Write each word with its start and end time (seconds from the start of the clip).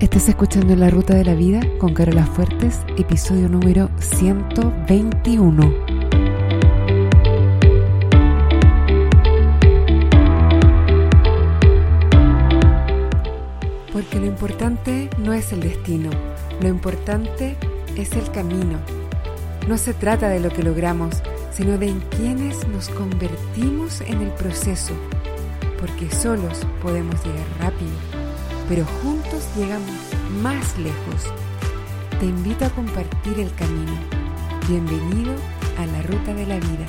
Estás 0.00 0.28
escuchando 0.28 0.76
La 0.76 0.90
Ruta 0.90 1.16
de 1.16 1.24
la 1.24 1.34
Vida 1.34 1.60
con 1.78 1.92
Carola 1.92 2.24
Fuertes, 2.24 2.82
episodio 2.96 3.48
número 3.48 3.90
121. 3.98 5.74
Porque 13.92 14.20
lo 14.20 14.26
importante 14.26 15.10
no 15.18 15.32
es 15.32 15.52
el 15.52 15.62
destino, 15.62 16.10
lo 16.62 16.68
importante 16.68 17.56
es 17.96 18.12
el 18.12 18.30
camino. 18.30 18.78
No 19.66 19.76
se 19.78 19.94
trata 19.94 20.28
de 20.28 20.38
lo 20.38 20.50
que 20.50 20.62
logramos, 20.62 21.20
sino 21.50 21.76
de 21.76 21.88
en 21.88 21.98
quienes 22.16 22.68
nos 22.68 22.88
convertimos 22.90 24.00
en 24.02 24.22
el 24.22 24.30
proceso, 24.30 24.94
porque 25.80 26.08
solos 26.08 26.64
podemos 26.80 27.16
llegar 27.24 27.46
rápido 27.58 28.17
pero 28.68 28.84
juntos 28.84 29.48
llegamos 29.56 29.96
más 30.42 30.78
lejos. 30.78 31.32
Te 32.20 32.26
invito 32.26 32.66
a 32.66 32.70
compartir 32.70 33.40
el 33.40 33.52
camino. 33.54 33.92
Bienvenido 34.68 35.34
a 35.78 35.86
la 35.86 36.02
ruta 36.02 36.34
de 36.34 36.46
la 36.46 36.56
vida. 36.56 36.86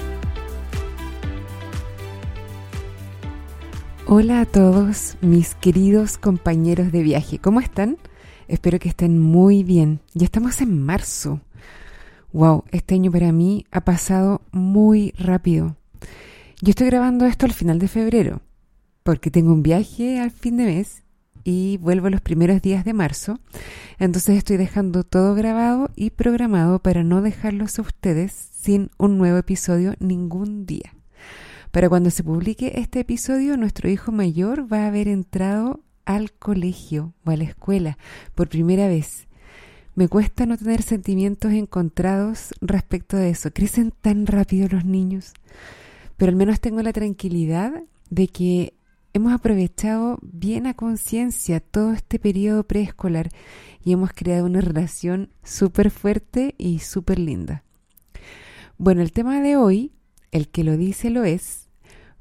Hola 4.07 4.41
a 4.41 4.45
todos 4.45 5.17
mis 5.21 5.55
queridos 5.55 6.17
compañeros 6.17 6.91
de 6.91 7.01
viaje. 7.01 7.39
¿Cómo 7.39 7.61
están? 7.61 7.97
Espero 8.47 8.79
que 8.79 8.89
estén 8.89 9.19
muy 9.19 9.63
bien. 9.63 10.01
Ya 10.13 10.25
estamos 10.25 10.59
en 10.61 10.83
marzo. 10.83 11.39
Wow, 12.33 12.65
este 12.71 12.95
año 12.95 13.11
para 13.11 13.31
mí 13.31 13.65
ha 13.71 13.85
pasado 13.85 14.41
muy 14.51 15.13
rápido. 15.17 15.77
Yo 16.61 16.71
estoy 16.71 16.87
grabando 16.87 17.25
esto 17.25 17.45
al 17.45 17.53
final 17.53 17.79
de 17.79 17.87
febrero, 17.87 18.41
porque 19.03 19.31
tengo 19.31 19.53
un 19.53 19.63
viaje 19.63 20.19
al 20.19 20.31
fin 20.31 20.57
de 20.57 20.65
mes 20.65 21.03
y 21.43 21.77
vuelvo 21.77 22.09
los 22.09 22.21
primeros 22.21 22.61
días 22.61 22.85
de 22.85 22.93
marzo. 22.93 23.39
Entonces 23.97 24.37
estoy 24.37 24.57
dejando 24.57 25.03
todo 25.03 25.35
grabado 25.35 25.89
y 25.95 26.11
programado 26.11 26.79
para 26.79 27.03
no 27.03 27.21
dejarlos 27.21 27.79
a 27.79 27.83
ustedes 27.83 28.31
sin 28.31 28.91
un 28.97 29.17
nuevo 29.17 29.37
episodio 29.37 29.95
ningún 29.99 30.65
día. 30.65 30.93
Para 31.71 31.89
cuando 31.89 32.09
se 32.09 32.23
publique 32.23 32.73
este 32.75 33.01
episodio, 33.01 33.55
nuestro 33.55 33.89
hijo 33.89 34.11
mayor 34.11 34.71
va 34.71 34.83
a 34.83 34.87
haber 34.87 35.07
entrado 35.07 35.81
al 36.05 36.31
colegio 36.31 37.13
o 37.25 37.31
a 37.31 37.37
la 37.37 37.43
escuela 37.43 37.97
por 38.33 38.49
primera 38.49 38.87
vez. 38.87 39.27
Me 39.93 40.07
cuesta 40.07 40.45
no 40.45 40.57
tener 40.57 40.81
sentimientos 40.81 41.51
encontrados 41.51 42.53
respecto 42.61 43.17
de 43.17 43.29
eso. 43.29 43.51
Crecen 43.51 43.91
tan 44.01 44.25
rápido 44.25 44.67
los 44.71 44.85
niños. 44.85 45.33
Pero 46.17 46.31
al 46.31 46.35
menos 46.35 46.59
tengo 46.59 46.81
la 46.81 46.93
tranquilidad 46.93 47.83
de 48.09 48.27
que 48.27 48.73
hemos 49.19 49.33
aprovechado 49.33 50.17
bien 50.21 50.65
a 50.65 50.75
conciencia 50.75 51.59
todo 51.59 51.91
este 51.91 52.19
periodo 52.19 52.63
preescolar 52.63 53.29
y 53.83 53.91
hemos 53.91 54.13
creado 54.13 54.45
una 54.45 54.61
relación 54.61 55.29
súper 55.43 55.91
fuerte 55.91 56.55
y 56.57 56.79
súper 56.79 57.19
linda. 57.19 57.65
Bueno, 58.77 59.01
el 59.01 59.11
tema 59.11 59.41
de 59.41 59.57
hoy, 59.57 59.91
el 60.31 60.47
que 60.47 60.63
lo 60.63 60.77
dice 60.77 61.09
lo 61.09 61.25
es, 61.25 61.67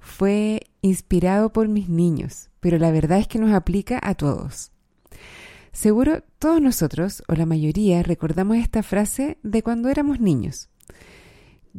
fue 0.00 0.62
inspirado 0.82 1.52
por 1.52 1.68
mis 1.68 1.88
niños, 1.88 2.50
pero 2.58 2.78
la 2.78 2.90
verdad 2.90 3.18
es 3.18 3.28
que 3.28 3.38
nos 3.38 3.52
aplica 3.52 4.00
a 4.02 4.14
todos. 4.14 4.72
Seguro 5.70 6.24
todos 6.40 6.60
nosotros, 6.60 7.22
o 7.28 7.34
la 7.34 7.46
mayoría, 7.46 8.02
recordamos 8.02 8.56
esta 8.56 8.82
frase 8.82 9.38
de 9.44 9.62
cuando 9.62 9.88
éramos 9.88 10.18
niños. 10.18 10.68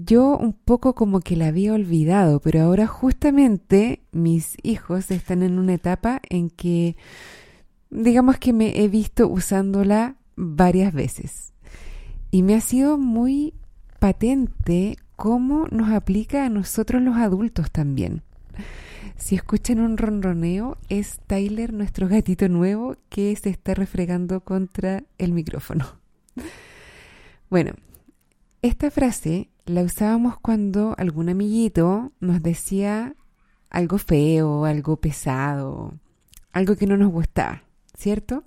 Yo 0.02 0.38
un 0.38 0.54
poco 0.54 0.96
como 0.96 1.20
que 1.20 1.36
la 1.36 1.48
había 1.48 1.74
olvidado, 1.74 2.40
pero 2.40 2.62
ahora 2.62 2.88
justamente 2.88 4.02
mis 4.14 4.56
hijos 4.64 5.12
están 5.12 5.44
en 5.44 5.60
una 5.60 5.74
etapa 5.74 6.22
en 6.30 6.50
que 6.50 6.96
digamos 7.90 8.38
que 8.38 8.54
me 8.54 8.82
he 8.82 8.88
visto 8.88 9.28
usándola 9.28 10.16
varias 10.38 10.94
veces. 10.94 11.54
Y 12.32 12.44
me 12.44 12.56
ha 12.56 12.62
sido 12.62 12.98
muy 12.98 13.54
patente 14.00 14.96
cómo 15.18 15.68
nos 15.70 15.90
aplica 15.90 16.46
a 16.46 16.50
nosotros 16.50 17.02
los 17.02 17.18
adultos 17.18 17.70
también. 17.70 18.24
Si 19.18 19.36
escuchan 19.36 19.82
un 19.82 19.98
ronroneo, 19.98 20.78
es 20.88 21.20
Tyler, 21.28 21.74
nuestro 21.74 22.08
gatito 22.08 22.48
nuevo, 22.48 22.96
que 23.10 23.36
se 23.36 23.50
está 23.50 23.74
refregando 23.74 24.40
contra 24.46 25.04
el 25.18 25.34
micrófono. 25.34 25.86
Bueno, 27.52 27.72
esta 28.62 28.92
frase 28.92 29.49
la 29.66 29.84
usábamos 29.84 30.40
cuando 30.40 30.96
algún 30.98 31.30
amiguito 31.30 32.12
nos 32.20 32.42
decía 32.42 33.16
algo 33.70 33.98
feo, 33.98 34.66
algo 34.66 34.98
pesado, 34.98 35.94
algo 36.52 36.76
que 36.76 36.88
no 36.88 36.98
nos 36.98 37.12
gustaba, 37.12 37.64
¿cierto? 37.98 38.44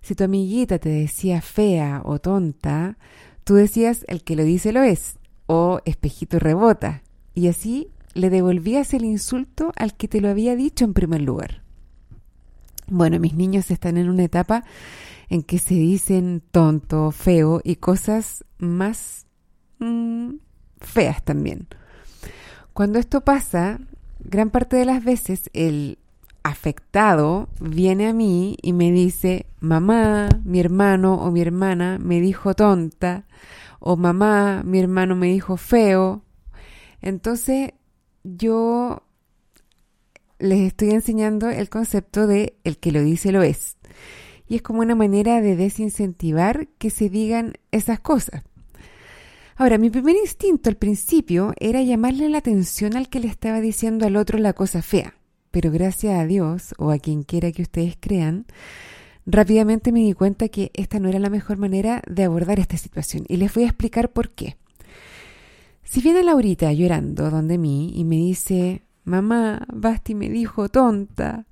Si 0.00 0.14
tu 0.14 0.24
amiguita 0.24 0.78
te 0.78 0.88
decía 0.88 1.42
fea 1.42 2.02
o 2.04 2.18
tonta, 2.18 2.96
tú 3.44 3.54
decías 3.54 4.04
el 4.08 4.24
que 4.24 4.36
lo 4.36 4.44
dice 4.44 4.72
lo 4.72 4.82
es, 4.82 5.18
o 5.46 5.80
espejito 5.84 6.38
rebota, 6.38 7.02
y 7.34 7.48
así 7.48 7.88
le 8.14 8.30
devolvías 8.30 8.94
el 8.94 9.04
insulto 9.04 9.72
al 9.76 9.94
que 9.94 10.08
te 10.08 10.20
lo 10.20 10.28
había 10.28 10.56
dicho 10.56 10.84
en 10.84 10.94
primer 10.94 11.22
lugar. 11.22 11.62
Bueno, 12.88 13.20
mis 13.20 13.34
niños 13.34 13.70
están 13.70 13.98
en 13.98 14.08
una 14.08 14.24
etapa 14.24 14.64
en 15.28 15.42
que 15.42 15.58
se 15.58 15.74
dicen 15.74 16.42
tonto, 16.50 17.10
feo 17.10 17.60
y 17.62 17.76
cosas 17.76 18.44
más 18.58 19.26
Mm, 19.78 20.34
feas 20.80 21.22
también. 21.22 21.68
Cuando 22.72 22.98
esto 22.98 23.22
pasa, 23.22 23.80
gran 24.20 24.50
parte 24.50 24.76
de 24.76 24.84
las 24.84 25.04
veces 25.04 25.50
el 25.52 25.98
afectado 26.42 27.48
viene 27.60 28.08
a 28.08 28.12
mí 28.12 28.56
y 28.62 28.72
me 28.72 28.90
dice, 28.92 29.46
mamá, 29.60 30.28
mi 30.44 30.60
hermano 30.60 31.14
o 31.14 31.30
mi 31.30 31.40
hermana 31.40 31.98
me 32.00 32.20
dijo 32.20 32.54
tonta, 32.54 33.26
o 33.80 33.96
mamá, 33.96 34.62
mi 34.64 34.78
hermano 34.78 35.14
me 35.16 35.28
dijo 35.28 35.56
feo. 35.56 36.22
Entonces 37.00 37.72
yo 38.24 39.02
les 40.38 40.60
estoy 40.60 40.90
enseñando 40.90 41.50
el 41.50 41.68
concepto 41.68 42.26
de 42.26 42.56
el 42.64 42.78
que 42.78 42.92
lo 42.92 43.02
dice 43.02 43.32
lo 43.32 43.42
es. 43.42 43.76
Y 44.46 44.56
es 44.56 44.62
como 44.62 44.80
una 44.80 44.94
manera 44.94 45.40
de 45.40 45.56
desincentivar 45.56 46.68
que 46.78 46.90
se 46.90 47.10
digan 47.10 47.54
esas 47.70 48.00
cosas. 48.00 48.42
Ahora, 49.60 49.76
mi 49.76 49.90
primer 49.90 50.14
instinto 50.14 50.70
al 50.70 50.76
principio 50.76 51.52
era 51.58 51.82
llamarle 51.82 52.28
la 52.28 52.38
atención 52.38 52.94
al 52.94 53.08
que 53.08 53.18
le 53.18 53.26
estaba 53.26 53.60
diciendo 53.60 54.06
al 54.06 54.14
otro 54.14 54.38
la 54.38 54.52
cosa 54.52 54.82
fea, 54.82 55.14
pero 55.50 55.72
gracias 55.72 56.16
a 56.16 56.26
Dios, 56.26 56.76
o 56.78 56.92
a 56.92 56.98
quien 57.00 57.24
quiera 57.24 57.50
que 57.50 57.62
ustedes 57.62 57.96
crean, 57.98 58.46
rápidamente 59.26 59.90
me 59.90 59.98
di 59.98 60.12
cuenta 60.12 60.48
que 60.48 60.70
esta 60.74 61.00
no 61.00 61.08
era 61.08 61.18
la 61.18 61.28
mejor 61.28 61.58
manera 61.58 62.02
de 62.06 62.22
abordar 62.22 62.60
esta 62.60 62.76
situación 62.76 63.24
y 63.26 63.36
les 63.36 63.52
voy 63.52 63.64
a 63.64 63.66
explicar 63.66 64.12
por 64.12 64.30
qué. 64.30 64.56
Si 65.82 66.00
viene 66.02 66.22
Laurita 66.22 66.72
llorando 66.72 67.28
donde 67.28 67.58
mí 67.58 67.90
y 67.96 68.04
me 68.04 68.14
dice, 68.14 68.82
mamá, 69.02 69.66
Basti 69.72 70.14
me 70.14 70.28
dijo 70.28 70.68
tonta, 70.68 71.46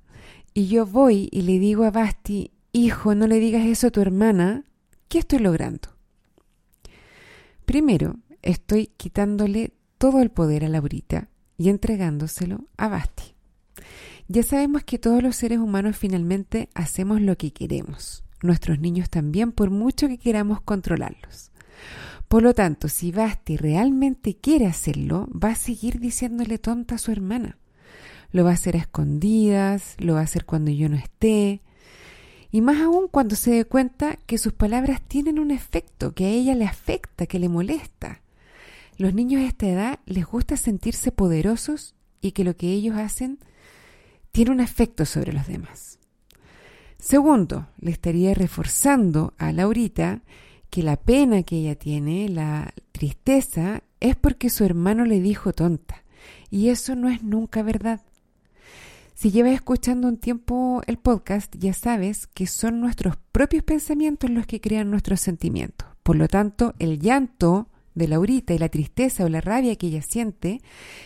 y 0.53 0.67
yo 0.67 0.85
voy 0.85 1.27
y 1.29 1.41
le 1.41 1.59
digo 1.59 1.83
a 1.83 1.91
Basti, 1.91 2.51
hijo, 2.71 3.15
no 3.15 3.27
le 3.27 3.37
digas 3.39 3.65
eso 3.65 3.87
a 3.87 3.91
tu 3.91 3.99
hermana, 3.99 4.63
¿qué 5.09 5.19
estoy 5.19 5.39
logrando? 5.39 5.96
Primero, 7.67 8.15
estoy 8.43 8.87
quitándole 8.95 9.73
todo 9.97 10.21
el 10.21 10.31
poder 10.31 10.63
a 10.63 10.69
Laurita 10.69 11.27
y 11.57 11.67
entregándoselo 11.67 12.63
a 12.77 12.87
Basti. 12.87 13.35
Ya 14.29 14.41
sabemos 14.43 14.85
que 14.85 14.97
todos 14.97 15.21
los 15.21 15.35
seres 15.35 15.59
humanos 15.59 15.97
finalmente 15.97 16.69
hacemos 16.73 17.19
lo 17.19 17.37
que 17.37 17.51
queremos. 17.51 18.23
Nuestros 18.41 18.79
niños 18.79 19.09
también, 19.09 19.51
por 19.51 19.69
mucho 19.69 20.07
que 20.07 20.17
queramos 20.17 20.61
controlarlos. 20.61 21.51
Por 22.29 22.41
lo 22.41 22.53
tanto, 22.53 22.87
si 22.87 23.11
Basti 23.11 23.57
realmente 23.57 24.37
quiere 24.37 24.65
hacerlo, 24.65 25.27
va 25.31 25.49
a 25.49 25.55
seguir 25.55 25.99
diciéndole 25.99 26.59
tonta 26.59 26.95
a 26.95 26.99
su 26.99 27.11
hermana. 27.11 27.57
Lo 28.31 28.45
va 28.45 28.51
a 28.51 28.53
hacer 28.53 28.77
a 28.77 28.79
escondidas, 28.79 29.97
lo 29.97 30.13
va 30.13 30.21
a 30.21 30.23
hacer 30.23 30.45
cuando 30.45 30.71
yo 30.71 30.87
no 30.87 30.95
esté, 30.95 31.63
y 32.57 32.61
más 32.61 32.81
aún 32.81 33.07
cuando 33.07 33.35
se 33.35 33.51
dé 33.51 33.65
cuenta 33.65 34.15
que 34.25 34.39
sus 34.39 34.51
palabras 34.51 35.03
tienen 35.07 35.37
un 35.37 35.51
efecto, 35.51 36.15
que 36.15 36.25
a 36.25 36.29
ella 36.29 36.55
le 36.55 36.65
afecta, 36.65 37.27
que 37.27 37.37
le 37.37 37.49
molesta. 37.49 38.23
Los 38.97 39.13
niños 39.13 39.43
a 39.43 39.45
esta 39.45 39.67
edad 39.67 39.99
les 40.07 40.25
gusta 40.25 40.57
sentirse 40.57 41.11
poderosos 41.11 41.93
y 42.19 42.31
que 42.31 42.43
lo 42.43 42.57
que 42.57 42.71
ellos 42.71 42.97
hacen 42.97 43.37
tiene 44.31 44.49
un 44.49 44.59
efecto 44.59 45.05
sobre 45.05 45.33
los 45.33 45.45
demás. 45.45 45.99
Segundo, 46.97 47.67
le 47.77 47.91
estaría 47.91 48.33
reforzando 48.33 49.35
a 49.37 49.51
Laurita 49.51 50.23
que 50.71 50.81
la 50.81 50.95
pena 50.95 51.43
que 51.43 51.57
ella 51.57 51.75
tiene, 51.75 52.27
la 52.27 52.73
tristeza, 52.91 53.83
es 53.99 54.15
porque 54.15 54.49
su 54.49 54.63
hermano 54.63 55.05
le 55.05 55.21
dijo 55.21 55.53
tonta. 55.53 56.03
Y 56.49 56.69
eso 56.69 56.95
no 56.95 57.07
es 57.07 57.21
nunca 57.21 57.61
verdad. 57.61 58.01
Si 59.17 59.31
llevas 59.31 59.53
escuchando 59.53 60.07
un 60.07 60.17
tiempo 60.17 60.83
el 60.85 60.97
podcast, 60.99 61.55
ya 61.57 61.73
sabes 61.73 62.27
que 62.27 62.45
son 62.45 62.79
nuestros 62.79 63.17
propios 63.31 63.63
pensamientos 63.63 64.29
los 64.29 64.45
que 64.45 64.61
crean 64.61 64.91
nuestros 64.91 65.21
sentimientos. 65.21 65.87
Por 66.03 66.17
lo 66.17 66.27
tanto, 66.27 66.75
el 66.77 66.99
llanto 66.99 67.67
de 67.95 68.07
Laurita 68.07 68.53
y 68.53 68.59
la 68.59 68.69
tristeza 68.69 69.25
o 69.25 69.29
la 69.29 69.41
rabia 69.41 69.75
que 69.75 69.87
ella 69.87 70.03
siente 70.03 70.61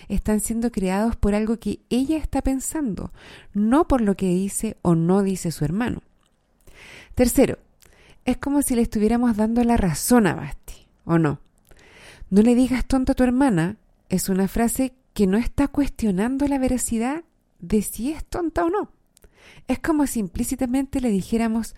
están 0.10 0.42
siendo 0.42 0.74
creados 0.74 1.16
por 1.16 1.36
algo 1.36 1.58
que 1.58 1.80
ella 1.90 2.18
está 2.18 2.42
pensando, 2.42 3.14
no 3.54 3.88
por 3.88 4.02
lo 4.02 4.18
que 4.18 4.28
dice 4.28 4.76
o 4.82 4.94
no 4.94 5.24
dice 5.24 5.50
su 5.50 5.64
hermano. 5.64 6.02
Tercero, 7.16 7.60
es 8.26 8.36
como 8.36 8.62
si 8.62 8.76
le 8.76 8.82
estuviéramos 8.82 9.38
dando 9.38 9.64
la 9.64 9.78
razón 9.78 10.28
a 10.28 10.36
Basti, 10.36 10.86
¿o 11.06 11.18
no? 11.18 11.40
No 12.30 12.42
le 12.42 12.56
digas 12.56 12.86
tonto 12.86 13.14
a 13.14 13.16
tu 13.16 13.24
hermana 13.24 13.78
es 14.10 14.28
una 14.28 14.50
frase 14.50 14.92
que 15.14 15.28
no 15.28 15.38
está 15.38 15.70
cuestionando 15.70 16.46
la 16.50 16.58
veracidad 16.58 17.24
de 17.62 17.82
si 17.82 18.12
es 18.12 18.26
tonta 18.26 18.66
o 18.66 18.70
no. 18.70 18.92
Es 19.68 19.80
como 19.80 20.08
si 20.08 20.20
implícitamente 20.20 21.00
le 21.02 21.10
dijéramos, 21.10 21.76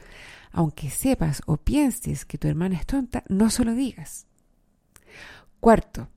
aunque 0.51 0.89
sepas 0.89 1.41
o 1.45 1.57
pienses 1.57 2.25
que 2.25 2.37
tu 2.37 2.47
hermana 2.47 2.77
es 2.77 2.85
tonta, 2.85 3.23
no 3.29 3.49
se 3.49 3.65
lo 3.65 3.73
digas. 3.73 4.27
Cuarto, 5.59 6.09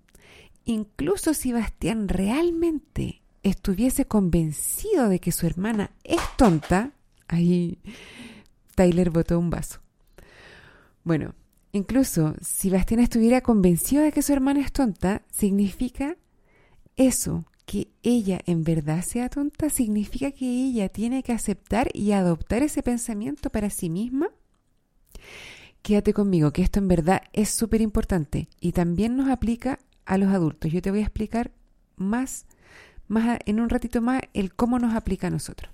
incluso 0.65 1.35
si 1.35 1.53
Bastián 1.53 2.09
realmente 2.09 3.23
estuviese 3.43 4.07
convencido 4.07 5.09
de 5.09 5.21
que 5.21 5.33
su 5.33 5.47
hermana 5.47 5.93
es 6.03 6.21
tonta, 6.37 6.93
ahí 7.29 7.79
Tyler 8.75 9.11
botó 9.11 9.39
un 9.39 9.51
vaso. 9.51 9.81
Bueno, 11.05 11.35
incluso 11.73 12.35
si 12.41 12.71
Bastián 12.71 13.01
estuviera 13.01 13.41
convencido 13.41 14.03
de 14.03 14.13
que 14.13 14.23
su 14.23 14.33
hermana 14.33 14.61
es 14.61 14.73
tonta, 14.73 15.23
significa 15.31 16.17
eso, 16.97 17.45
que 17.67 17.89
ella 18.03 18.41
en 18.47 18.63
verdad 18.63 19.03
sea 19.03 19.29
tonta, 19.29 19.69
significa 19.69 20.31
que 20.31 20.47
ella 20.47 20.89
tiene 20.89 21.23
que 21.23 21.33
aceptar 21.33 21.89
y 21.93 22.13
adoptar 22.13 22.63
ese 22.63 22.83
pensamiento 22.83 23.51
para 23.51 23.71
sí 23.71 23.91
misma. 23.91 24.29
Quédate 25.83 26.15
conmigo, 26.15 26.53
que 26.53 26.63
esto 26.63 26.79
en 26.79 26.89
verdad 26.89 27.23
es 27.33 27.51
súper 27.51 27.81
importante 27.81 28.49
y 28.61 28.73
también 28.73 29.17
nos 29.17 29.29
aplica 29.29 29.81
a 30.05 30.17
los 30.17 30.33
adultos. 30.33 30.73
Yo 30.73 30.81
te 30.81 30.91
voy 30.91 31.01
a 31.01 31.03
explicar 31.03 31.51
más, 31.97 32.47
más 33.09 33.39
en 33.47 33.61
un 33.61 33.69
ratito 33.69 34.01
más 34.01 34.23
el 34.33 34.55
cómo 34.55 34.79
nos 34.79 34.95
aplica 34.95 35.27
a 35.27 35.31
nosotros. 35.31 35.73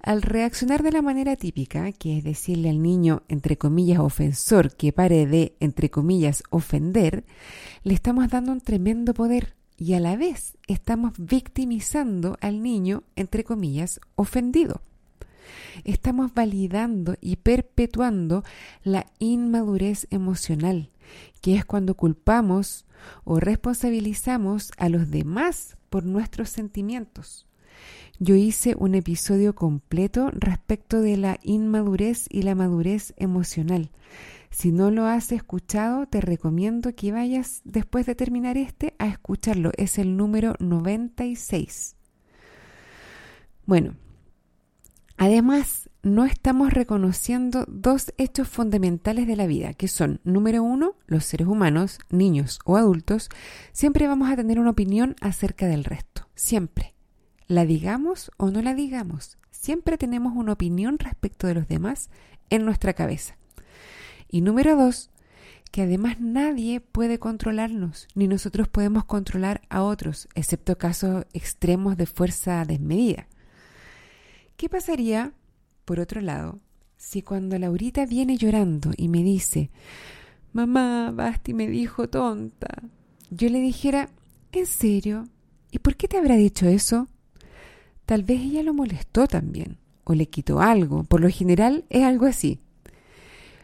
Al 0.00 0.20
reaccionar 0.20 0.82
de 0.82 0.92
la 0.92 1.00
manera 1.00 1.36
típica, 1.36 1.90
que 1.92 2.18
es 2.18 2.24
decirle 2.24 2.68
al 2.68 2.82
niño, 2.82 3.22
entre 3.28 3.56
comillas, 3.56 4.00
ofensor, 4.00 4.74
que 4.74 4.92
pare 4.92 5.26
de, 5.26 5.56
entre 5.60 5.90
comillas, 5.90 6.42
ofender, 6.50 7.24
le 7.82 7.94
estamos 7.94 8.28
dando 8.28 8.52
un 8.52 8.60
tremendo 8.60 9.14
poder 9.14 9.54
y 9.76 9.94
a 9.94 10.00
la 10.00 10.16
vez 10.16 10.56
estamos 10.66 11.14
victimizando 11.18 12.36
al 12.40 12.62
niño, 12.62 13.02
entre 13.16 13.44
comillas, 13.44 14.00
ofendido. 14.16 14.82
Estamos 15.84 16.32
validando 16.32 17.16
y 17.20 17.36
perpetuando 17.36 18.44
la 18.82 19.06
inmadurez 19.18 20.06
emocional, 20.10 20.90
que 21.40 21.56
es 21.56 21.64
cuando 21.64 21.94
culpamos 21.94 22.86
o 23.24 23.40
responsabilizamos 23.40 24.70
a 24.78 24.88
los 24.88 25.10
demás 25.10 25.76
por 25.90 26.04
nuestros 26.04 26.48
sentimientos. 26.48 27.46
Yo 28.20 28.36
hice 28.36 28.76
un 28.78 28.94
episodio 28.94 29.54
completo 29.54 30.30
respecto 30.32 31.00
de 31.00 31.16
la 31.16 31.38
inmadurez 31.42 32.26
y 32.30 32.42
la 32.42 32.54
madurez 32.54 33.12
emocional. 33.16 33.90
Si 34.50 34.70
no 34.70 34.92
lo 34.92 35.06
has 35.06 35.32
escuchado, 35.32 36.06
te 36.06 36.20
recomiendo 36.20 36.94
que 36.94 37.10
vayas 37.10 37.60
después 37.64 38.06
de 38.06 38.14
terminar 38.14 38.56
este 38.56 38.94
a 38.98 39.08
escucharlo. 39.08 39.72
Es 39.76 39.98
el 39.98 40.16
número 40.16 40.54
96. 40.60 41.96
Bueno, 43.66 43.96
además, 45.16 45.90
no 46.04 46.24
estamos 46.24 46.72
reconociendo 46.72 47.64
dos 47.66 48.12
hechos 48.16 48.46
fundamentales 48.46 49.26
de 49.26 49.34
la 49.34 49.48
vida, 49.48 49.74
que 49.74 49.88
son, 49.88 50.20
número 50.22 50.62
uno, 50.62 50.94
los 51.06 51.24
seres 51.24 51.48
humanos, 51.48 51.98
niños 52.10 52.60
o 52.64 52.76
adultos, 52.76 53.30
siempre 53.72 54.06
vamos 54.06 54.30
a 54.30 54.36
tener 54.36 54.60
una 54.60 54.70
opinión 54.70 55.16
acerca 55.20 55.66
del 55.66 55.82
resto. 55.82 56.28
Siempre. 56.36 56.93
La 57.46 57.66
digamos 57.66 58.30
o 58.36 58.50
no 58.50 58.62
la 58.62 58.74
digamos, 58.74 59.38
siempre 59.50 59.98
tenemos 59.98 60.34
una 60.36 60.52
opinión 60.52 60.98
respecto 60.98 61.46
de 61.46 61.54
los 61.54 61.68
demás 61.68 62.10
en 62.50 62.64
nuestra 62.64 62.94
cabeza. 62.94 63.36
Y 64.28 64.40
número 64.40 64.76
dos, 64.76 65.10
que 65.70 65.82
además 65.82 66.20
nadie 66.20 66.80
puede 66.80 67.18
controlarnos, 67.18 68.08
ni 68.14 68.28
nosotros 68.28 68.68
podemos 68.68 69.04
controlar 69.04 69.62
a 69.68 69.82
otros, 69.82 70.28
excepto 70.34 70.78
casos 70.78 71.26
extremos 71.32 71.96
de 71.96 72.06
fuerza 72.06 72.64
desmedida. 72.64 73.26
¿Qué 74.56 74.68
pasaría, 74.68 75.32
por 75.84 76.00
otro 76.00 76.20
lado, 76.20 76.60
si 76.96 77.22
cuando 77.22 77.58
Laurita 77.58 78.06
viene 78.06 78.36
llorando 78.36 78.92
y 78.96 79.08
me 79.08 79.22
dice, 79.22 79.70
Mamá, 80.52 81.10
Basti 81.10 81.52
me 81.52 81.66
dijo 81.66 82.08
tonta, 82.08 82.82
yo 83.30 83.48
le 83.48 83.60
dijera, 83.60 84.08
¿en 84.52 84.66
serio? 84.66 85.28
¿Y 85.72 85.80
por 85.80 85.96
qué 85.96 86.06
te 86.06 86.16
habrá 86.16 86.36
dicho 86.36 86.66
eso? 86.68 87.08
Tal 88.06 88.22
vez 88.22 88.40
ella 88.40 88.62
lo 88.62 88.74
molestó 88.74 89.26
también, 89.26 89.78
o 90.04 90.14
le 90.14 90.26
quitó 90.26 90.60
algo. 90.60 91.04
Por 91.04 91.20
lo 91.20 91.28
general 91.30 91.84
es 91.88 92.04
algo 92.04 92.26
así. 92.26 92.60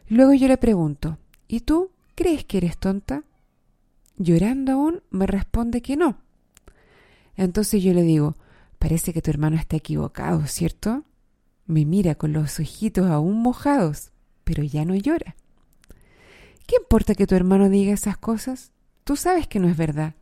Luego 0.08 0.34
yo 0.34 0.48
le 0.48 0.56
pregunto, 0.56 1.18
¿y 1.46 1.60
tú 1.60 1.90
crees 2.14 2.44
que 2.44 2.58
eres 2.58 2.78
tonta? 2.78 3.24
Llorando 4.16 4.72
aún, 4.72 5.02
me 5.10 5.26
responde 5.26 5.82
que 5.82 5.96
no. 5.96 6.18
Entonces 7.36 7.82
yo 7.82 7.94
le 7.94 8.02
digo, 8.02 8.34
parece 8.78 9.12
que 9.12 9.22
tu 9.22 9.30
hermano 9.30 9.56
está 9.56 9.76
equivocado, 9.76 10.46
¿cierto? 10.46 11.04
Me 11.66 11.84
mira 11.84 12.16
con 12.16 12.32
los 12.32 12.58
ojitos 12.58 13.08
aún 13.10 13.40
mojados, 13.40 14.10
pero 14.44 14.62
ya 14.62 14.84
no 14.84 14.94
llora. 14.94 15.36
¿Qué 16.66 16.76
importa 16.76 17.14
que 17.14 17.26
tu 17.26 17.34
hermano 17.34 17.68
diga 17.68 17.92
esas 17.92 18.16
cosas? 18.16 18.72
Tú 19.04 19.16
sabes 19.16 19.46
que 19.46 19.58
no 19.58 19.68
es 19.68 19.76
verdad. 19.76 20.14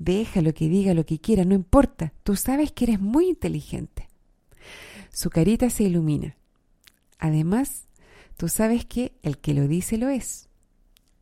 Déjalo 0.00 0.54
que 0.54 0.70
diga 0.70 0.94
lo 0.94 1.04
que 1.04 1.18
quiera, 1.18 1.44
no 1.44 1.54
importa. 1.54 2.14
Tú 2.22 2.34
sabes 2.34 2.72
que 2.72 2.84
eres 2.84 3.00
muy 3.00 3.28
inteligente. 3.28 4.08
Su 5.12 5.28
carita 5.28 5.68
se 5.68 5.84
ilumina. 5.84 6.38
Además, 7.18 7.84
tú 8.38 8.48
sabes 8.48 8.86
que 8.86 9.12
el 9.22 9.36
que 9.36 9.52
lo 9.52 9.68
dice 9.68 9.98
lo 9.98 10.08
es. 10.08 10.48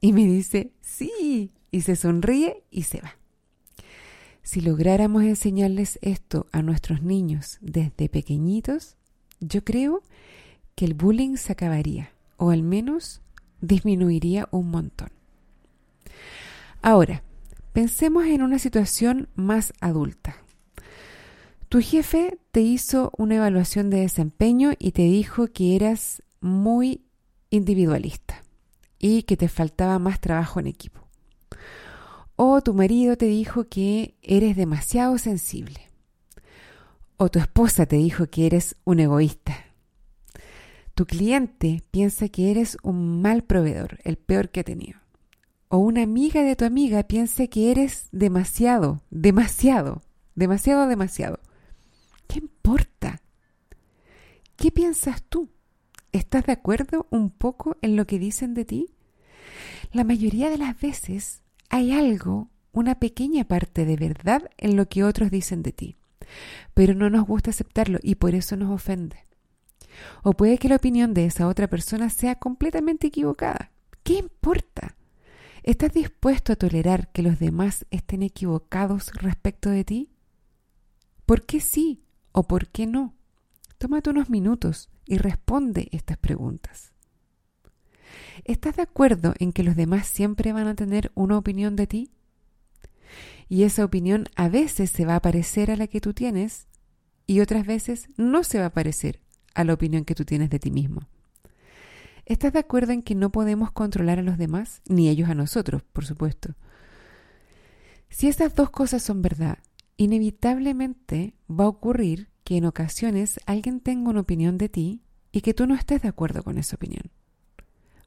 Y 0.01 0.13
me 0.13 0.25
dice, 0.25 0.71
sí, 0.81 1.51
y 1.73 1.81
se 1.81 1.97
sonríe 1.97 2.63
y 2.71 2.85
se 2.85 3.01
va. 3.01 3.17
Si 4.45 4.61
lográramos 4.61 5.25
enseñarles 5.25 5.99
esto 6.01 6.47
a 6.53 6.63
nuestros 6.63 7.03
niños 7.03 7.59
desde 7.61 8.09
pequeñitos, 8.09 8.95
yo 9.41 9.65
creo 9.65 10.05
que 10.77 10.85
el 10.85 10.95
bullying 10.95 11.35
se 11.35 11.51
acabaría, 11.51 12.13
o 12.37 12.51
al 12.51 12.63
menos 12.63 13.23
disminuiría 13.61 14.47
un 14.53 14.71
montón. 14.71 15.11
Ahora, 16.81 17.25
Pensemos 17.79 18.27
en 18.27 18.43
una 18.43 18.59
situación 18.59 19.29
más 19.37 19.73
adulta. 19.81 20.37
Tu 21.69 21.81
jefe 21.81 22.37
te 22.51 22.61
hizo 22.61 23.13
una 23.17 23.37
evaluación 23.37 23.89
de 23.89 24.01
desempeño 24.01 24.73
y 24.81 24.91
te 24.91 25.03
dijo 25.03 25.47
que 25.47 25.77
eras 25.77 26.21
muy 26.41 27.05
individualista 27.51 28.43
y 28.99 29.23
que 29.23 29.37
te 29.37 29.47
faltaba 29.47 30.01
más 30.01 30.19
trabajo 30.19 30.59
en 30.59 30.67
equipo. 30.67 31.07
O 32.35 32.61
tu 32.63 32.75
marido 32.75 33.17
te 33.17 33.27
dijo 33.27 33.69
que 33.69 34.17
eres 34.23 34.57
demasiado 34.57 35.17
sensible. 35.17 35.89
O 37.17 37.29
tu 37.29 37.39
esposa 37.39 37.87
te 37.87 37.95
dijo 37.95 38.27
que 38.27 38.47
eres 38.47 38.75
un 38.83 38.99
egoísta. 38.99 39.57
Tu 40.97 41.07
cliente 41.07 41.85
piensa 41.93 42.29
que 42.29 42.51
eres 42.51 42.77
un 42.83 43.23
mal 43.23 43.45
proveedor, 43.45 44.01
el 44.03 44.17
peor 44.17 44.49
que 44.49 44.59
ha 44.59 44.65
tenido 44.65 44.99
o 45.69 45.79
una 45.79 46.03
amiga 46.03 46.43
de 46.43 46.57
tu 46.57 46.65
amiga 46.65 47.03
piense 47.03 47.49
que 47.49 47.71
eres 47.71 48.09
demasiado, 48.11 49.03
demasiado, 49.11 50.03
demasiado, 50.35 50.87
demasiado. 50.87 51.41
¿Qué 52.27 52.39
importa? 52.39 53.21
¿Qué 54.57 54.71
piensas 54.71 55.23
tú? 55.23 55.51
¿Estás 56.13 56.47
de 56.47 56.53
acuerdo 56.53 57.07
un 57.11 57.31
poco 57.31 57.77
en 57.83 57.97
lo 57.97 58.07
que 58.07 58.19
dicen 58.19 58.55
de 58.55 58.65
ti? 58.65 58.95
La 59.93 60.05
mayoría 60.05 60.51
de 60.51 60.59
las 60.59 60.79
veces 60.81 61.43
hay 61.69 61.93
algo, 61.93 62.49
una 62.73 62.99
pequeña 62.99 63.45
parte 63.45 63.85
de 63.85 63.97
verdad 63.97 64.51
en 64.57 64.77
lo 64.77 64.89
que 64.89 65.05
otros 65.05 65.31
dicen 65.31 65.63
de 65.63 65.73
ti, 65.73 65.97
pero 66.75 66.95
no 66.95 67.11
nos 67.11 67.27
gusta 67.27 67.51
aceptarlo 67.51 67.99
y 68.03 68.15
por 68.17 68.35
eso 68.35 68.57
nos 68.57 68.71
ofende. 68.71 69.27
O 70.23 70.33
puede 70.33 70.59
que 70.59 70.69
la 70.69 70.77
opinión 70.77 71.13
de 71.15 71.27
esa 71.27 71.49
otra 71.49 71.69
persona 71.69 72.09
sea 72.09 72.37
completamente 72.37 73.09
equivocada. 73.09 73.73
¿Qué 74.03 74.15
importa? 74.15 74.98
¿Estás 75.69 75.93
dispuesto 75.93 76.55
a 76.55 76.57
tolerar 76.57 77.13
que 77.13 77.21
los 77.21 77.39
demás 77.39 77.85
estén 77.91 78.23
equivocados 78.23 79.13
respecto 79.13 79.69
de 79.69 79.85
ti? 79.85 80.11
¿Por 81.27 81.45
qué 81.45 81.61
sí 81.61 82.01
o 82.33 82.45
por 82.45 82.69
qué 82.69 82.87
no? 82.87 83.15
Tómate 83.77 84.09
unos 84.09 84.31
minutos 84.31 84.89
y 85.05 85.19
responde 85.19 85.91
estas 85.93 86.17
preguntas. 86.17 86.95
¿Estás 88.45 88.77
de 88.77 88.83
acuerdo 88.83 89.35
en 89.41 89.53
que 89.53 89.63
los 89.63 89.77
demás 89.77 90.07
siempre 90.07 90.55
van 90.55 90.69
a 90.69 90.75
tener 90.75 91.13
una 91.15 91.37
opinión 91.37 91.77
de 91.77 91.87
ti? 91.87 92.13
Y 93.51 93.65
esa 93.65 93.85
opinión 93.85 94.25
a 94.37 94.49
veces 94.49 94.89
se 94.89 95.05
va 95.05 95.17
a 95.17 95.21
parecer 95.21 95.71
a 95.71 95.77
la 95.77 95.87
que 95.87 96.01
tú 96.01 96.15
tienes 96.15 96.67
y 97.27 97.41
otras 97.41 97.67
veces 97.67 98.09
no 98.17 98.43
se 98.43 98.59
va 98.59 98.65
a 98.65 98.73
parecer 98.73 99.21
a 99.53 99.65
la 99.65 99.75
opinión 99.75 100.07
que 100.07 100.15
tú 100.15 100.25
tienes 100.25 100.49
de 100.49 100.61
ti 100.61 100.71
mismo. 100.71 101.11
¿Estás 102.29 102.53
de 102.53 102.59
acuerdo 102.59 102.93
en 102.93 103.01
que 103.01 103.15
no 103.15 103.33
podemos 103.33 103.73
controlar 103.73 104.19
a 104.19 104.23
los 104.23 104.37
demás, 104.37 104.83
ni 104.87 105.09
ellos 105.09 105.31
a 105.31 105.35
nosotros, 105.35 105.83
por 105.83 106.05
supuesto? 106.05 106.55
Si 108.11 108.29
estas 108.29 108.55
dos 108.55 108.69
cosas 108.69 109.03
son 109.03 109.23
verdad, 109.23 109.57
inevitablemente 109.97 111.33
va 111.51 111.65
a 111.65 111.69
ocurrir 111.69 112.29
que 112.45 112.59
en 112.59 112.67
ocasiones 112.67 113.41
alguien 113.47 113.81
tenga 113.81 114.11
una 114.11 114.21
opinión 114.21 114.59
de 114.59 114.69
ti 114.69 115.01
y 115.33 115.41
que 115.41 115.55
tú 115.55 115.67
no 115.67 115.75
estés 115.75 116.03
de 116.03 116.09
acuerdo 116.09 116.43
con 116.43 116.59
esa 116.59 116.77
opinión. 116.77 117.05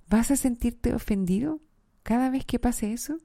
¿Vas 0.07 0.29
a 0.29 0.35
sentirte 0.35 0.93
ofendido 0.93 1.59
cada 2.03 2.29
vez 2.29 2.45
que 2.45 2.59
pase 2.59 2.93
eso? 2.93 3.17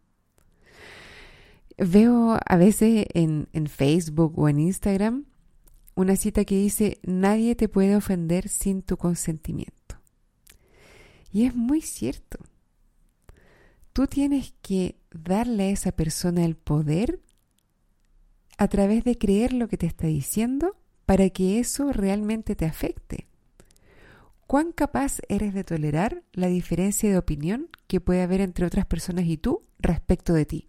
Veo 1.77 2.39
a 2.43 2.57
veces 2.57 3.05
en, 3.13 3.49
en 3.53 3.67
Facebook 3.67 4.39
o 4.39 4.49
en 4.49 4.61
Instagram 4.61 5.27
una 5.95 6.17
cita 6.17 6.47
que 6.47 6.57
dice, 6.57 7.01
nadie 7.03 7.55
te 7.55 7.69
puede 7.69 7.97
ofender 7.97 8.49
sin 8.49 8.81
tu 8.81 8.97
consentimiento. 8.97 9.86
Y 11.33 11.47
es 11.47 11.55
muy 11.55 11.81
cierto. 11.81 12.39
Tú 13.93 14.07
tienes 14.07 14.55
que 14.63 14.97
darle 15.11 15.65
a 15.65 15.71
esa 15.71 15.93
persona 15.93 16.45
el 16.45 16.57
poder 16.57 17.21
a 18.59 18.69
través 18.69 19.05
de 19.05 19.19
creer 19.19 19.53
lo 19.53 19.69
que 19.69 19.77
te 19.77 19.87
está 19.87 20.07
diciendo 20.07 20.77
para 21.05 21.31
que 21.31 21.59
eso 21.59 21.93
realmente 21.93 22.57
te 22.57 22.67
afecte. 22.67 23.27
¿Cuán 24.47 24.73
capaz 24.73 25.19
eres 25.29 25.55
de 25.55 25.65
tolerar 25.65 26.23
la 26.33 26.47
diferencia 26.47 27.11
de 27.11 27.19
opinión 27.19 27.69
que 27.87 28.01
puede 28.01 28.23
haber 28.23 28.41
entre 28.41 28.65
otras 28.65 28.87
personas 28.87 29.25
y 29.27 29.37
tú 29.37 29.63
respecto 29.79 30.35
de 30.35 30.47
ti? 30.47 30.69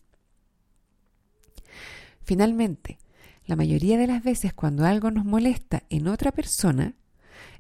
Finalmente, 2.24 2.98
la 3.46 3.56
mayoría 3.56 3.98
de 3.98 4.08
las 4.08 4.24
veces 4.24 4.54
cuando 4.54 4.86
algo 4.86 5.12
nos 5.12 5.26
molesta 5.26 5.84
en 5.90 6.08
otra 6.08 6.32
persona 6.32 6.96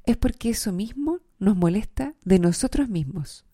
es 0.05 0.17
porque 0.17 0.49
eso 0.49 0.71
mismo 0.71 1.16
nos 1.39 1.55
molesta 1.55 2.13
de 2.23 2.39
nosotros 2.39 2.89
mismos. 2.89 3.45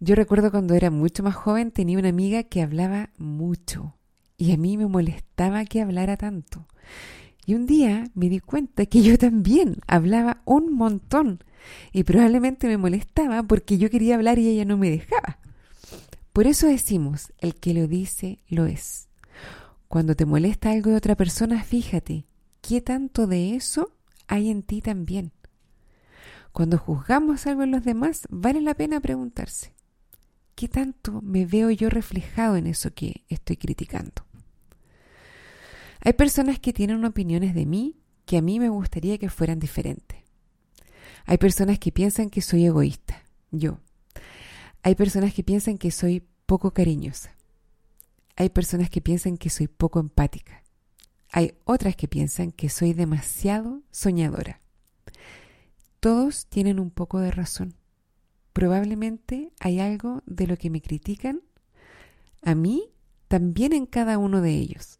Yo 0.00 0.14
recuerdo 0.14 0.50
cuando 0.50 0.74
era 0.74 0.90
mucho 0.90 1.22
más 1.22 1.34
joven 1.34 1.70
tenía 1.70 1.98
una 1.98 2.08
amiga 2.08 2.42
que 2.42 2.62
hablaba 2.62 3.10
mucho 3.18 3.96
y 4.36 4.52
a 4.52 4.56
mí 4.56 4.76
me 4.76 4.86
molestaba 4.86 5.64
que 5.64 5.80
hablara 5.80 6.16
tanto. 6.16 6.66
Y 7.46 7.54
un 7.54 7.66
día 7.66 8.04
me 8.14 8.28
di 8.28 8.40
cuenta 8.40 8.86
que 8.86 9.02
yo 9.02 9.18
también 9.18 9.76
hablaba 9.86 10.42
un 10.44 10.74
montón 10.74 11.44
y 11.92 12.04
probablemente 12.04 12.66
me 12.66 12.78
molestaba 12.78 13.42
porque 13.42 13.78
yo 13.78 13.90
quería 13.90 14.16
hablar 14.16 14.38
y 14.38 14.48
ella 14.48 14.64
no 14.64 14.76
me 14.76 14.90
dejaba. 14.90 15.38
Por 16.32 16.46
eso 16.46 16.66
decimos, 16.66 17.32
el 17.38 17.54
que 17.54 17.74
lo 17.74 17.86
dice, 17.86 18.38
lo 18.48 18.66
es. 18.66 19.08
Cuando 19.88 20.16
te 20.16 20.24
molesta 20.24 20.70
algo 20.70 20.90
de 20.90 20.96
otra 20.96 21.14
persona, 21.14 21.62
fíjate, 21.62 22.24
¿qué 22.60 22.80
tanto 22.80 23.26
de 23.26 23.54
eso 23.54 23.92
hay 24.26 24.50
en 24.50 24.62
ti 24.62 24.80
también? 24.80 25.32
Cuando 26.52 26.78
juzgamos 26.78 27.46
algo 27.46 27.62
en 27.62 27.70
los 27.70 27.84
demás, 27.84 28.26
vale 28.30 28.60
la 28.60 28.74
pena 28.74 29.00
preguntarse, 29.00 29.72
¿qué 30.54 30.68
tanto 30.68 31.22
me 31.22 31.46
veo 31.46 31.70
yo 31.70 31.88
reflejado 31.88 32.56
en 32.56 32.66
eso 32.66 32.92
que 32.92 33.24
estoy 33.28 33.56
criticando? 33.56 34.26
Hay 36.00 36.12
personas 36.12 36.58
que 36.58 36.72
tienen 36.72 37.04
opiniones 37.04 37.54
de 37.54 37.64
mí 37.64 37.96
que 38.26 38.36
a 38.36 38.42
mí 38.42 38.60
me 38.60 38.68
gustaría 38.68 39.18
que 39.18 39.28
fueran 39.28 39.58
diferentes. 39.58 40.18
Hay 41.24 41.38
personas 41.38 41.78
que 41.78 41.92
piensan 41.92 42.28
que 42.28 42.42
soy 42.42 42.66
egoísta, 42.66 43.22
yo. 43.50 43.78
Hay 44.82 44.94
personas 44.94 45.32
que 45.32 45.44
piensan 45.44 45.78
que 45.78 45.90
soy 45.90 46.22
poco 46.46 46.72
cariñosa. 46.72 47.34
Hay 48.36 48.50
personas 48.50 48.90
que 48.90 49.00
piensan 49.00 49.38
que 49.38 49.50
soy 49.50 49.68
poco 49.68 50.00
empática. 50.00 50.62
Hay 51.30 51.54
otras 51.64 51.96
que 51.96 52.08
piensan 52.08 52.52
que 52.52 52.68
soy 52.68 52.92
demasiado 52.92 53.82
soñadora. 53.90 54.60
Todos 56.02 56.46
tienen 56.46 56.80
un 56.80 56.90
poco 56.90 57.20
de 57.20 57.30
razón. 57.30 57.74
Probablemente 58.52 59.52
hay 59.60 59.78
algo 59.78 60.20
de 60.26 60.48
lo 60.48 60.56
que 60.56 60.68
me 60.68 60.82
critican 60.82 61.42
a 62.42 62.56
mí 62.56 62.90
también 63.28 63.72
en 63.72 63.86
cada 63.86 64.18
uno 64.18 64.40
de 64.40 64.50
ellos. 64.50 64.98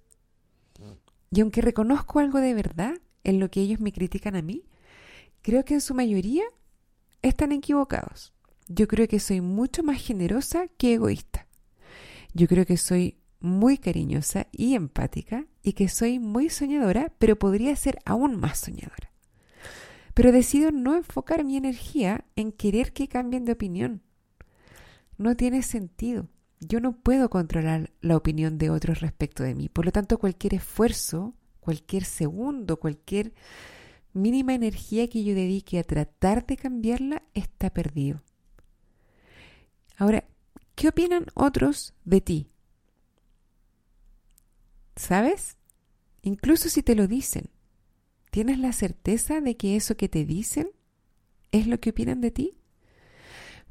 Y 1.32 1.40
aunque 1.40 1.60
reconozco 1.60 2.20
algo 2.20 2.38
de 2.38 2.54
verdad 2.54 2.94
en 3.24 3.40
lo 3.40 3.50
que 3.50 3.62
ellos 3.62 3.80
me 3.80 3.92
critican 3.92 4.36
a 4.36 4.42
mí, 4.42 4.62
creo 5.42 5.64
que 5.64 5.74
en 5.74 5.80
su 5.80 5.92
mayoría 5.92 6.44
están 7.20 7.50
equivocados. 7.50 8.32
Yo 8.68 8.86
creo 8.86 9.08
que 9.08 9.18
soy 9.18 9.40
mucho 9.40 9.82
más 9.82 10.00
generosa 10.00 10.68
que 10.68 10.94
egoísta. 10.94 11.48
Yo 12.32 12.46
creo 12.46 12.64
que 12.64 12.76
soy 12.76 13.18
muy 13.40 13.76
cariñosa 13.76 14.46
y 14.52 14.76
empática 14.76 15.46
y 15.64 15.72
que 15.72 15.88
soy 15.88 16.20
muy 16.20 16.48
soñadora, 16.48 17.12
pero 17.18 17.36
podría 17.40 17.74
ser 17.74 17.98
aún 18.04 18.36
más 18.38 18.60
soñadora. 18.60 19.11
Pero 20.14 20.32
decido 20.32 20.70
no 20.70 20.94
enfocar 20.94 21.44
mi 21.44 21.56
energía 21.56 22.24
en 22.36 22.52
querer 22.52 22.92
que 22.92 23.08
cambien 23.08 23.44
de 23.44 23.52
opinión. 23.52 24.02
No 25.16 25.36
tiene 25.36 25.62
sentido. 25.62 26.28
Yo 26.60 26.80
no 26.80 26.96
puedo 26.96 27.30
controlar 27.30 27.92
la 28.00 28.16
opinión 28.16 28.58
de 28.58 28.70
otros 28.70 29.00
respecto 29.00 29.42
de 29.42 29.54
mí. 29.54 29.68
Por 29.68 29.84
lo 29.84 29.92
tanto, 29.92 30.18
cualquier 30.18 30.54
esfuerzo, 30.54 31.34
cualquier 31.60 32.04
segundo, 32.04 32.78
cualquier 32.78 33.32
mínima 34.12 34.54
energía 34.54 35.08
que 35.08 35.24
yo 35.24 35.34
dedique 35.34 35.78
a 35.78 35.84
tratar 35.84 36.46
de 36.46 36.56
cambiarla 36.56 37.22
está 37.34 37.70
perdido. 37.70 38.22
Ahora, 39.96 40.24
¿qué 40.74 40.88
opinan 40.88 41.26
otros 41.34 41.94
de 42.04 42.20
ti? 42.20 42.50
¿Sabes? 44.96 45.56
Incluso 46.22 46.68
si 46.68 46.82
te 46.82 46.94
lo 46.94 47.06
dicen, 47.06 47.48
¿tienes 48.32 48.58
la 48.58 48.72
certeza 48.72 49.42
de 49.42 49.58
que 49.58 49.76
eso 49.76 49.98
que 49.98 50.08
te 50.08 50.24
dicen 50.24 50.70
es 51.52 51.66
lo 51.66 51.78
que 51.80 51.90
opinan 51.90 52.22
de 52.22 52.30
ti? 52.30 52.56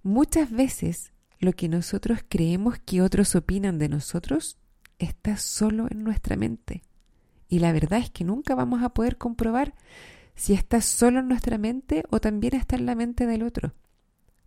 Muchas 0.04 0.52
veces 0.52 1.12
lo 1.40 1.54
que 1.54 1.68
nosotros 1.68 2.20
creemos 2.30 2.78
que 2.78 3.02
otros 3.02 3.34
opinan 3.34 3.80
de 3.80 3.90
nosotros 3.90 4.60
está 5.00 5.36
solo 5.36 5.88
en 5.90 6.04
nuestra 6.04 6.36
mente. 6.36 6.84
Y 7.50 7.58
la 7.58 7.72
verdad 7.72 8.00
es 8.00 8.12
que 8.12 8.24
nunca 8.24 8.54
vamos 8.54 8.84
a 8.84 8.90
poder 8.90 9.18
comprobar 9.18 9.74
si 10.36 10.54
está 10.54 10.80
solo 10.82 11.22
en 11.22 11.28
nuestra 11.28 11.58
mente 11.58 12.04
o 12.12 12.22
también 12.22 12.54
está 12.56 12.76
en 12.76 12.86
la 12.86 12.94
mente 12.94 13.26
del 13.26 13.42
otro, 13.42 13.74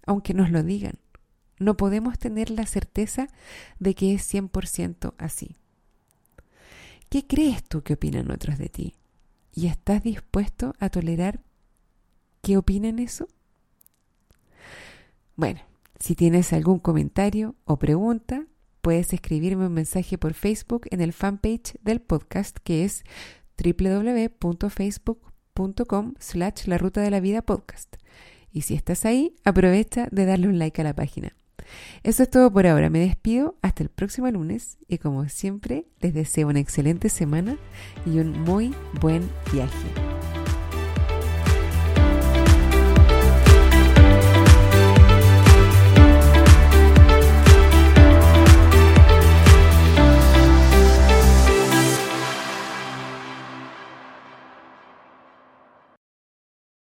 aunque 0.06 0.32
nos 0.32 0.48
lo 0.48 0.62
digan. 0.62 0.94
No 1.58 1.76
podemos 1.76 2.20
tener 2.20 2.50
la 2.50 2.66
certeza 2.66 3.26
de 3.80 3.96
que 3.96 4.14
es 4.14 4.32
100% 4.32 5.14
así. 5.18 5.56
¿Qué 7.08 7.26
crees 7.26 7.64
tú 7.64 7.82
que 7.82 7.94
opinan 7.94 8.30
otros 8.30 8.58
de 8.58 8.68
ti? 8.68 8.94
¿Y 9.54 9.68
estás 9.68 10.02
dispuesto 10.02 10.74
a 10.80 10.88
tolerar 10.88 11.40
que 12.42 12.56
opinen 12.56 12.98
eso? 12.98 13.28
Bueno, 15.36 15.60
si 15.98 16.16
tienes 16.16 16.52
algún 16.52 16.80
comentario 16.80 17.54
o 17.64 17.78
pregunta, 17.78 18.46
puedes 18.80 19.12
escribirme 19.12 19.66
un 19.66 19.74
mensaje 19.74 20.18
por 20.18 20.34
Facebook 20.34 20.88
en 20.90 21.00
el 21.00 21.12
fanpage 21.12 21.78
del 21.82 22.00
podcast 22.00 22.58
que 22.64 22.84
es 22.84 23.04
www.facebook.com 23.56 26.14
slash 26.18 26.66
la 26.66 26.78
ruta 26.78 27.00
de 27.00 27.10
la 27.10 27.20
vida 27.20 27.42
podcast. 27.42 27.94
Y 28.50 28.62
si 28.62 28.74
estás 28.74 29.04
ahí, 29.04 29.36
aprovecha 29.44 30.08
de 30.10 30.26
darle 30.26 30.48
un 30.48 30.58
like 30.58 30.80
a 30.80 30.84
la 30.84 30.94
página. 30.94 31.36
Eso 32.02 32.22
es 32.22 32.30
todo 32.30 32.52
por 32.52 32.66
ahora. 32.66 32.90
Me 32.90 33.00
despido 33.00 33.56
hasta 33.62 33.82
el 33.82 33.88
próximo 33.88 34.30
lunes 34.30 34.78
y 34.88 34.98
como 34.98 35.28
siempre 35.28 35.86
les 36.00 36.14
deseo 36.14 36.48
una 36.48 36.60
excelente 36.60 37.08
semana 37.08 37.56
y 38.06 38.18
un 38.18 38.40
muy 38.42 38.74
buen 39.00 39.28
viaje. 39.52 40.03